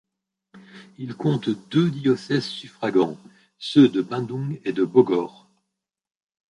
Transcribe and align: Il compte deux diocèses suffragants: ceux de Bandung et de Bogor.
Il 0.97 1.13
compte 1.13 1.51
deux 1.69 1.91
diocèses 1.91 2.45
suffragants: 2.45 3.19
ceux 3.59 3.87
de 3.87 4.01
Bandung 4.01 4.59
et 4.65 4.73
de 4.73 4.83
Bogor. 4.83 5.47